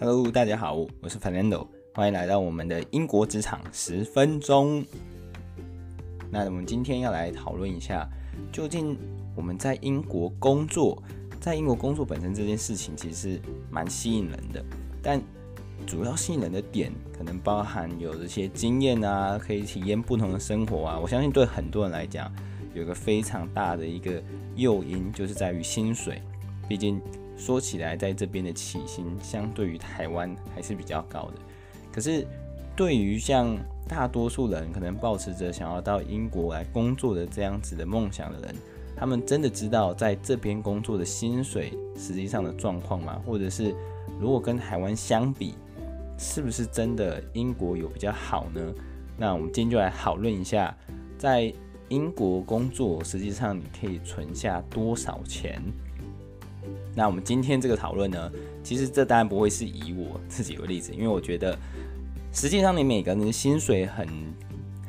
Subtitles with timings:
[0.00, 4.84] Hello，大家好，我是 Fernando，欢迎来到我们的英国职场十分钟。
[6.30, 8.08] 那我们今天要来讨论一下，
[8.52, 8.96] 究竟
[9.34, 11.02] 我们在英国工作，
[11.40, 13.40] 在英国工作本身这件事情其实是
[13.72, 14.64] 蛮吸引人的，
[15.02, 15.20] 但
[15.84, 20.96] 主要吸引人的点可能包含有这些经验啊，可以体验不同的生活啊。
[20.96, 22.32] 我相信对很多人来讲，
[22.72, 24.22] 有一个非常大的一个
[24.54, 26.22] 诱因，就是在于薪水，
[26.68, 27.00] 毕竟。
[27.40, 31.34] 说起来，在这边的起薪相对于台湾还是比较高的。
[31.92, 32.26] 可是，
[32.74, 38.56] 对于像大多数人可能抱持着想要到英国来工作的这样子的梦想的人，
[38.96, 43.22] 他们真的知道在这边工作的薪水实际上的状况吗？
[43.24, 43.72] 或者是
[44.18, 45.54] 如果跟台湾相比，
[46.18, 48.60] 是不是真的英国有比较好呢？
[49.16, 50.76] 那我们今天就来讨论一下，
[51.16, 51.54] 在
[51.88, 55.62] 英国工作实际上你可以存下多少钱？
[56.94, 58.30] 那我们今天这个讨论呢，
[58.64, 61.56] 其实这当然不会是以我自己为例子，因为我觉得
[62.32, 64.08] 实际上你每个人的薪水很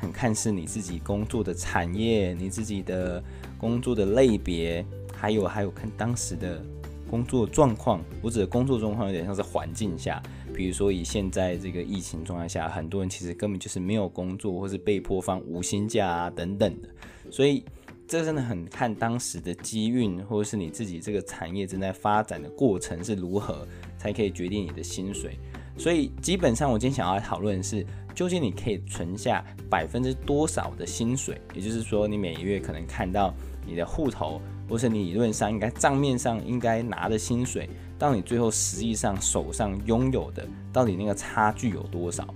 [0.00, 3.22] 很看是你自己工作的产业、你自己的
[3.58, 4.84] 工作的类别，
[5.14, 6.62] 还有还有看当时的
[7.10, 8.00] 工作状况。
[8.22, 10.22] 我指的工作状况有点像是环境下，
[10.54, 16.88] 比如说以现在这个疫情状态下，很多人其实根本就是没有工作，或是被迫放无薪假啊等等的，
[17.30, 17.62] 所以。
[18.08, 25.38] 这真的很看当时的机运，或者是你自己这个产业正在发展的过程是如何，才可以决定你的薪水。
[25.76, 31.38] 所以基本上，我今天想要讨论的是，究竟你可以存下百分之多少的薪水？
[31.52, 33.34] 也就是说，你每个月可能看到
[33.66, 42.26] 你的户头，或是你理论上应该账面上应该拿的薪水，到你最后实际上手上拥有的，到底那个差距有多少？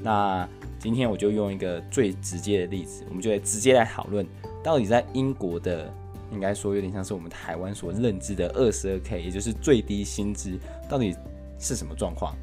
[0.00, 0.48] 那
[0.78, 4.26] 今天我就用一个最直接的例子，我们就来直接来讨论。
[4.62, 5.92] 到底在英国的，
[6.32, 11.14] 应该说有点像是我们台湾所认知的二十二 K，也就是最低薪资，到底
[11.58, 12.34] 是什么状况？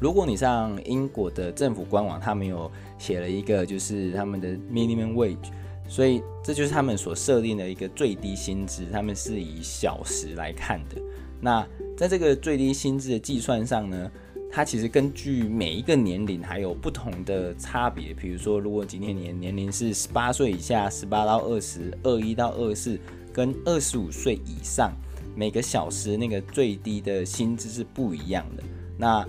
[0.00, 5.50] 如果你上英国的政府官网，他们有写了一个就是他们的 minimum wage，
[5.86, 10.96] 所以这就是他们所设定的一个最低薪资，他们是以小时来看的。
[11.38, 14.10] 那在这个最低薪资的计算上呢，
[14.52, 22.98] 它其实根据每一个年龄还有不同的差别，比如说，如果今天你的年龄是十八岁以下，十八到二十，二一到二四，
[23.32, 24.92] 跟二十五岁以上，
[25.36, 28.62] 每个小时那个最低的薪资是不一样的。
[28.98, 29.24] 那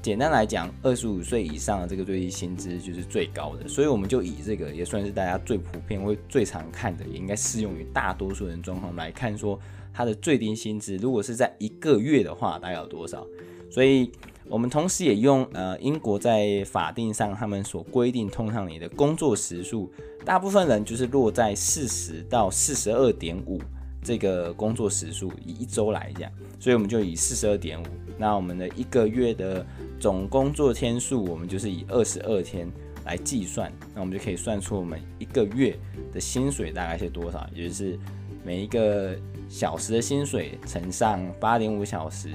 [0.00, 9.60] 简单来讲，二十五岁以上的这个最低薪资就是最高的，所以我们就以这个也算是大家最普遍会最常看的，也应该适用于大多数人状况来看，说
[9.92, 13.26] 它的最低薪资如果是在一个月的话，大概有多少？
[13.70, 14.10] 所以。
[14.48, 19.88] 我们同时也用呃英国在法定上他们所规定，通常你的工作时数，
[20.24, 23.60] 大部分人就是落在四十到四十二点五
[24.02, 26.28] 这个工作时数，以一周来讲，
[26.58, 27.86] 所以我们就以四十二点五。
[28.18, 29.64] 那我们的一个月的
[30.00, 32.68] 总工作天数，我们就是以二十二天
[33.04, 35.78] 来计算，那我们就可以算出我们一个月
[36.12, 37.96] 的薪水大概是多少，也就是
[38.44, 39.16] 每一个
[39.48, 42.30] 小时的薪水乘上八点五小时。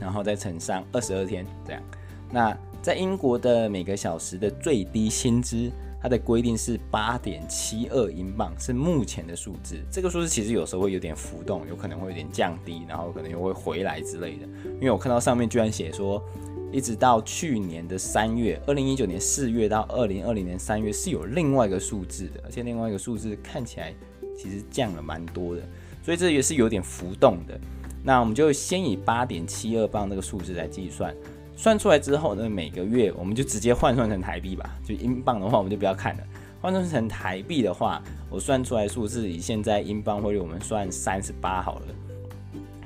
[0.00, 1.82] 然后再乘上二十二天，这样。
[2.30, 5.70] 那在英国的每个小时的最低薪资，
[6.00, 9.76] 它的规定是八点七二英镑，是目前的数字。
[9.90, 14.46] 这个数字其实有时候会有点浮动，有可能会有点降低，然后可能又会回来之类的。
[14.74, 16.22] 因为我看到上面居然写说，
[16.70, 23.92] 一直到去年的三月，二零一九年四月到二零二零年三月是有另外一个数字的，而且另外一个数字看起来
[24.36, 25.62] 其实降了蛮多的，
[26.04, 27.58] 所以这也是有点浮动的。
[28.02, 31.14] 那我们就先以八点七二磅这个数字来计算，
[31.56, 34.78] 算出来之后呢，每个月我们就直接换算成台币吧。
[34.84, 36.22] 就英镑的话，我们就不要看了。
[36.60, 41.86] 换算成台币的话，我算出来数字以现在英镑汇率，我们算三十八好了，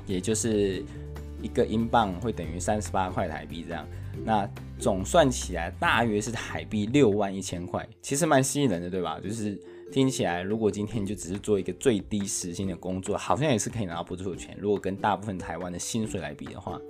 [0.05, 0.83] 也就是
[1.41, 3.85] 一个英镑会等于三十八块台币这样。
[4.25, 9.19] 那总算起来大约是台币六万一千块，其实蛮吸引人的，对吧？
[9.23, 9.59] 就是。
[9.91, 14.57] 听起来，如果今天就只是做一个最低时薪的工作，好像也是可以拿到不错的钱。
[14.59, 16.81] 如果跟大部分台湾的薪水来比的话，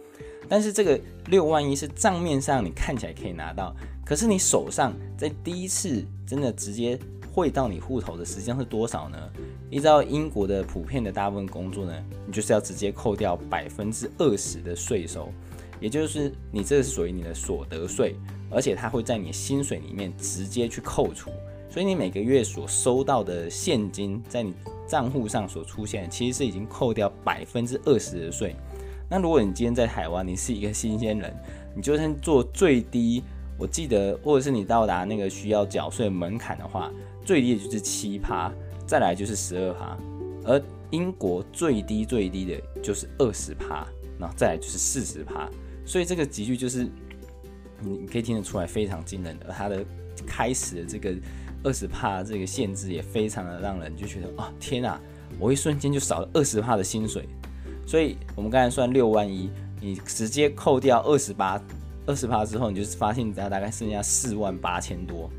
[0.47, 3.75] 但是这个六万一是账面上你看起来可以拿到，
[4.05, 6.97] 可是你手上在第一次真的直接
[7.33, 9.17] 汇到你户头的实际上是多少呢？
[9.69, 11.93] 依照英国的普遍的大部分工作呢，
[12.25, 15.29] 你就是要直接扣掉百分之二十的税收，
[15.81, 18.15] 也就是你这属于你的所得税，
[18.49, 21.31] 而且它会在你薪水里面直接去扣除。
[21.73, 24.53] 所以你每个月所收到的现金，在你
[24.87, 28.55] 账户上所出现，其实是已经扣掉百分之二十的税。
[29.09, 31.35] 那如果你今天在台湾，你是一个新鲜人，
[31.75, 33.23] 你就算做最低，
[33.57, 36.91] 我记得，或者是你到达那个需要缴税门槛的话，
[37.25, 38.53] 最低的就是七趴，
[38.85, 39.97] 再来就是十二趴，
[40.45, 40.61] 而
[40.91, 43.87] 英国最低最低的就是二十趴，
[44.19, 45.49] 然后再来就是四十趴。
[45.87, 46.87] 所以这个集聚就是
[47.79, 49.83] 你可以听得出来非常惊人的，它的
[50.27, 51.11] 开始的这个
[51.63, 54.99] 二十帕这个限制也非常的让人就觉得、哦、天啊，
[55.39, 57.27] 我一瞬间就少了二十帕的薪水。
[57.85, 59.49] 所以我们刚才算六万一，
[59.81, 61.61] 你直接扣掉二十八
[62.05, 65.29] 二十帕之后，你就发现你大概剩下四万八千多。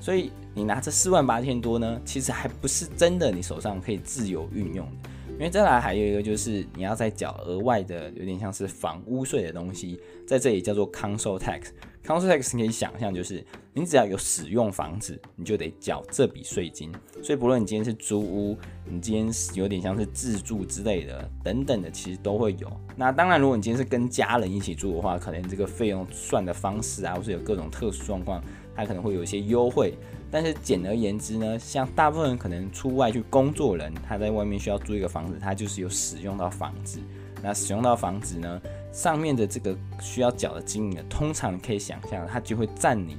[0.00, 11.68] 所以你拿这四万八千多呢，其实还不是真的你手上可以自由运用的，因为再来还有一个就是你要再缴额外的，有点像是房屋税的东西，在这里叫做 Council Tax。
[12.04, 16.92] Council Tax 你可以想象就是你只要有使用房子，你就得缴这笔税金。
[17.22, 22.70] 所以不论你今天是租屋，你今天有点像是自住之类的等等的，其实都会有。
[22.96, 28.42] 那当然，如果你今天是跟家人一起住的话，可能这个费用算的方式啊，或是有各种特殊状况。
[28.74, 29.92] 它可能会有一些优惠，
[30.30, 36.98] 但是简而言之呢，像大部分人可能出外去工作人，他在外面需要租一个房子，他就是有使用到房子。
[37.42, 43.16] 那使用到房子呢，上面的这个需要缴的金额，通常可以想象，它就会占你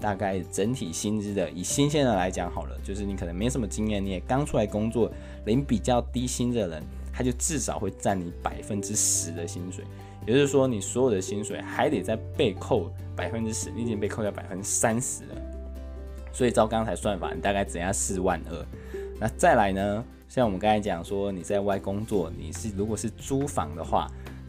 [0.00, 1.50] 大概整体薪资的。
[1.50, 5.10] 以新鲜人来讲好了，就是你可能没什么经验，你也刚出来工作，
[5.44, 6.82] 领比较低薪的人，
[7.12, 9.84] 他就至少会占你百分之十的薪水。
[10.24, 15.34] 也就是说，你所有的薪水还得再被扣百分之十，你已经被扣掉百分之三十了。
[16.32, 18.66] 所以照刚才算法，你大概只要四万二。
[19.18, 20.04] 那再来呢？
[20.28, 24.06] 像我们刚才讲说，你在外工作，你是如果是租房的话，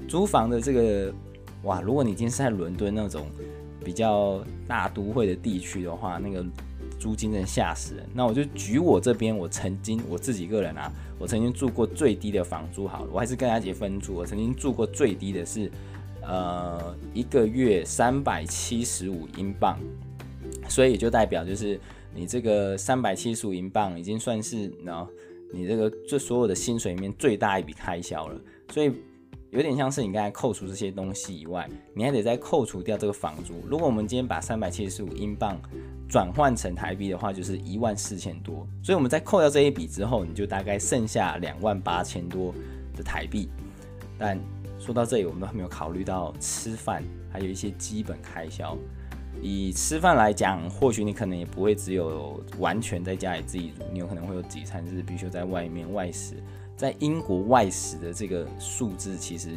[0.07, 1.13] 租房的这个
[1.63, 3.27] 哇，如果你今天是在伦敦那种
[3.83, 6.45] 比较大都会的地区的话，那个。
[6.97, 8.05] 租金真的吓死人。
[8.13, 14.13] 那我就举我这边，我曾经我自己个人啊，我曾经住过最低的房租好了，我还是跟阿杰分租。
[14.15, 15.71] 我曾经住过最低的是，
[16.21, 19.79] 呃，一个月三百七十五英镑，
[20.67, 21.79] 所以就代表就是
[22.13, 25.07] 你这个三百七十五英镑已经算是呢，
[25.53, 28.41] 你这个这所有的薪水里面最大一笔开销了，
[28.73, 28.91] 所以。
[29.51, 33.55] 有点像是你刚才扣除这些东西以外，你还得再扣除掉这个房租。
[33.67, 35.59] 如果我们今天把三百七十五英镑
[36.07, 38.67] 转换成台币的话，就是一万四千多。
[38.83, 42.53] 所以我们在扣掉这一笔之后，你就大概剩下两万八千多
[42.95, 43.49] 的台币。
[44.19, 44.39] 但
[44.77, 48.77] 说到这里，我们都还没有考虑到吃饭，还有一些基本开销。
[49.41, 56.35] 以吃饭来讲，或许你可能也不会只有完全在家里自己煮，你有可能会有几餐就是必须在外面外食。
[56.79, 59.49] 在英国外食的这个数字其实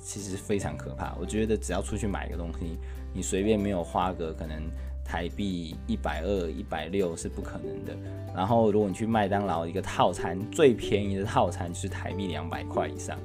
[0.00, 1.14] 其实非常可怕。
[1.20, 2.78] 我觉得只要出去买个东西，
[3.12, 4.62] 你随便没有花个可能
[5.04, 7.94] 台币一百二、一百六是不可能的。
[8.34, 13.18] 然后如果你去麦当劳一个套餐，最便宜的套餐就是台币两百块以上，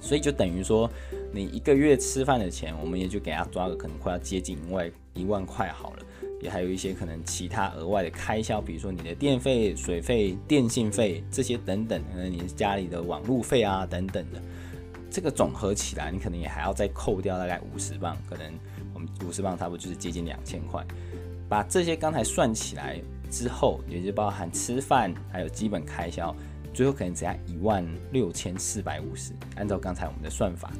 [0.00, 0.88] 所以就等于说
[1.32, 6.06] 你一个月吃饭的钱，我们也就给他抓个可能快要接近一万一万块好了。
[6.42, 14.42] 也还有一些可能其他额外的开销，比如说你的电费、水费、电信费这些等等，可能你家里的网路费啊等等的，
[15.08, 18.52] 这个总合起来，你可能也还要再扣掉大概五十磅，可能
[18.92, 20.84] 我们五十磅差不多就是接近两千块。
[21.48, 23.00] 把这些刚才算起来
[23.30, 26.34] 之后，也就包含吃饭还有基本开销，
[26.74, 29.32] 最后可能只要一万六千四百五十。
[29.54, 30.72] 按照刚才我们的算法，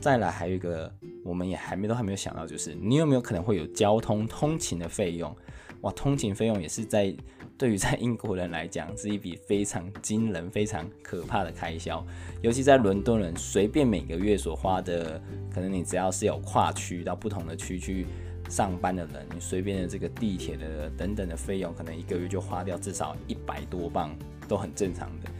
[0.00, 0.92] 再来还有一个。
[1.26, 5.34] 我们也还没都还没有想到，就是你有没有可能会有交通通勤的费用？
[5.82, 7.14] 哇，通勤费用也是在
[7.58, 12.04] 对于在英国人来讲是一笔非常惊人、非常可怕的开销。
[12.40, 15.20] 尤其在伦敦人，随便每个月所花的，
[15.52, 18.06] 可能你只要是有跨区到不同的区去
[18.48, 24.16] 上班的人，你随便的这个地铁的等等的费用，可能一个月就花掉至少一百多镑，
[24.48, 25.30] 都很正常的。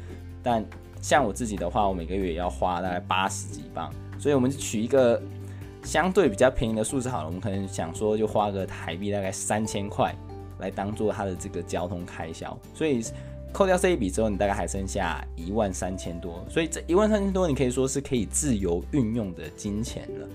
[0.43, 0.65] 但
[1.01, 5.21] 像我自己的话，我每个月也要花大概八十几镑，所以我们就取一个。
[5.87, 10.13] 相对比较便宜的数字好了，我们可能想说就花个台币大概三千块
[10.59, 13.03] 来当做它的这个交通开销，所以
[13.53, 20.29] 扣掉这一笔之后，你大概还剩下一万三千多，所以这一万三千多你可以说是可以自由运用的金钱了。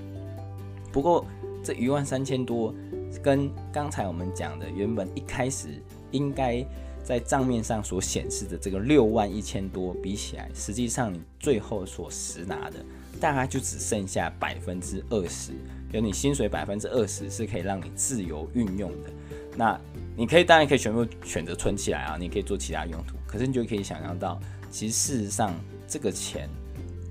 [0.92, 1.26] 不过
[1.62, 2.74] 这一万三千多
[3.22, 5.68] 跟刚才我们讲的原本一开始
[6.12, 6.66] 应该
[7.04, 12.84] 在账面上所显示的这个六万一千多比起来，实际上你最后所实拿的。
[13.20, 15.52] 大概就只剩下百分之二十，
[15.92, 19.12] 有你薪水百分之二十是可以让你自由运用的。
[19.56, 19.80] 那
[20.18, 23.16] 你可以当然可以全部选择存起来啊，你可以做其他用途。
[23.28, 24.40] 可是你就可以想象到，
[24.72, 25.54] 其实事实上
[25.88, 26.50] 这个钱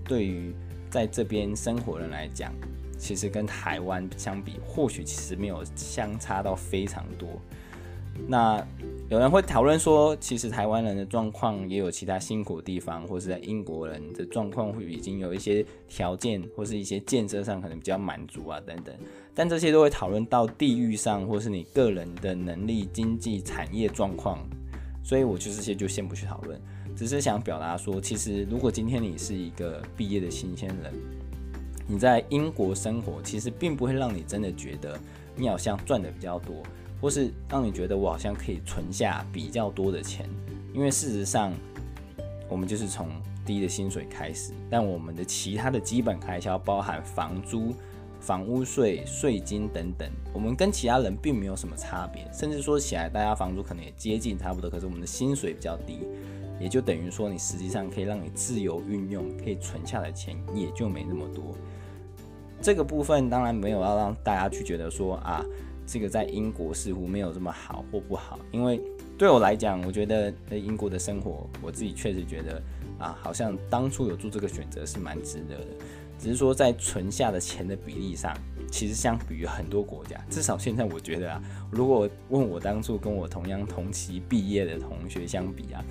[0.04, 0.52] 对于
[0.90, 2.52] 在这边生活人来讲，
[2.98, 7.28] 其实跟台湾相比，或许其实没有相差到非常多。
[8.28, 8.64] 那
[9.08, 18.94] 有人会讨论说，其实台湾人的状况也有其他辛苦的地方，或是在英国人的状况会已经有一些条件，或是一些建设上可能比较满足啊等等。
[19.34, 24.38] 但这些都会讨论到地域上，或是你个人的能力、经济产业状况。
[25.02, 26.60] 所以我就这些就先不去讨论，
[26.94, 30.92] 只是想表达说，其实如果今天你是一个毕业的新鲜人，
[31.88, 34.96] 你在英国生活，其实并不会让你真的觉得
[35.34, 36.62] 你好像赚的比较多，
[37.00, 40.28] 或是让你觉得我好像可以存下比较多的钱，
[40.74, 41.52] 因为事实上，
[42.48, 43.08] 我们就是从
[43.44, 47.74] 低的薪水开始，但我们的其他的基本开销，包含房租。
[48.22, 56.00] 房屋税、税金等等，我们跟其他人并没有什么差别，甚至说起来，大家房租可能也接近差不多，可是我们的薪水比较低，
[56.60, 61.56] 也就等于说，你实际上可以让你自由运用，可以存下的钱也就没那么多。
[62.60, 65.42] 这个部分当然没有要让大家去觉得说啊，
[65.86, 68.80] 这个在英国似乎没有这么好或不好，因为
[69.18, 72.62] 对我来讲，我觉得在英国的生活，我自己确实觉得
[72.98, 75.66] 啊，好像当初有做这个选择是蛮值得的。
[76.18, 78.36] 只是说，在存下的钱的比例上，
[78.70, 85.82] 其实相比于很多国家，至少现在我觉得啊，如果问我当初跟我同样同期毕业的同学相比啊，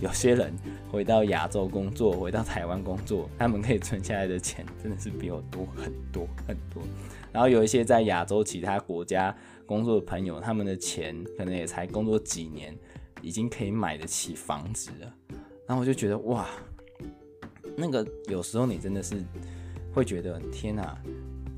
[0.00, 0.50] 有些人
[0.90, 6.82] 回到亚洲工作，回到台湾工作，他们可以存下来的钱真的是比我多很多很多。
[7.36, 12.74] 然后有一些在亚洲其他国家工作的朋友，他们的钱可能也才工作几年，
[13.20, 15.14] 已经可以买得起房子了。
[15.66, 16.48] 然后我就觉得哇，
[17.76, 19.22] 那个有时候你真的是。
[19.92, 20.94] 会觉得天哪，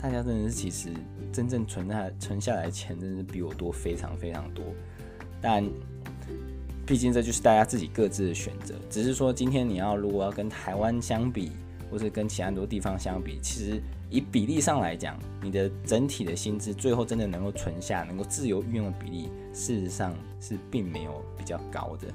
[0.00, 0.90] 大家真的是其实
[1.32, 4.64] 真正存下存下来钱，真的是比我多非常非常多。
[5.40, 5.68] 但
[6.86, 8.76] 毕竟这就是大家自己各自的选择。
[8.88, 11.50] 只是说今天你要如果要跟台湾相比，
[11.90, 22.08] 或是跟其他很多地方相比，其实以比例上来讲，你的整体的薪资最后真的能够存下、能够自由运用的比例，事实上是并没有比较高的。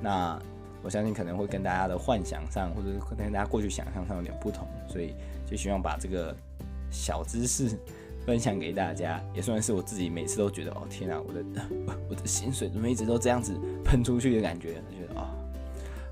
[0.00, 0.40] 那
[0.82, 5.14] 我相信可能会跟大家的幻想上，或者跟大家过去想象上有点不同，所以。
[5.44, 6.34] 就希望把这个
[6.90, 7.78] 小知识
[8.24, 11.44] 分享给大家，也算是我自己每次都觉得哦天啊，我的
[12.08, 13.52] 我的薪水怎么一直都这样子
[13.84, 15.36] 喷出去的感觉，觉得啊、哦、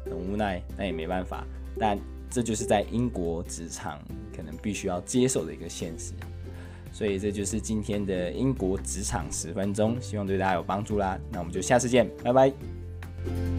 [0.04, 1.46] 很无奈，那也没办法。
[1.78, 1.98] 但
[2.30, 4.00] 这就是在英国职场
[4.34, 6.12] 可能必须要接受的一个现实。
[6.92, 11.18] 所以这就是今天的英国职场十分钟，希望对大家有帮助啦。
[11.30, 13.49] 那我们就下次见，拜拜。